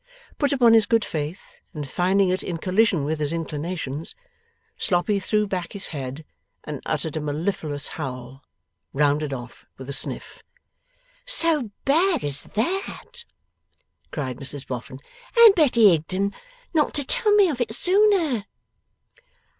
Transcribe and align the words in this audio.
Put 0.39 0.51
upon 0.51 0.73
his 0.73 0.87
good 0.87 1.05
faith, 1.05 1.59
and 1.75 1.87
finding 1.87 2.29
it 2.29 2.41
in 2.41 2.57
collision 2.57 3.03
with 3.03 3.19
his 3.19 3.31
inclinations, 3.31 4.15
Sloppy 4.75 5.19
threw 5.19 5.45
back 5.45 5.73
his 5.73 5.89
head 5.89 6.25
and 6.63 6.81
uttered 6.87 7.15
a 7.15 7.21
mellifluous 7.21 7.89
howl, 7.89 8.41
rounded 8.93 9.31
off 9.31 9.67
with 9.77 9.87
a 9.91 9.93
sniff. 9.93 10.41
'So 11.27 11.69
bad 11.85 12.23
as 12.23 12.41
that!' 12.45 13.25
cried 14.09 14.37
Mrs 14.37 14.65
Boffin. 14.65 14.97
'And 15.37 15.53
Betty 15.53 15.89
Higden 15.91 16.33
not 16.73 16.95
to 16.95 17.03
tell 17.03 17.35
me 17.35 17.47
of 17.47 17.61
it 17.61 17.71
sooner! 17.71 18.47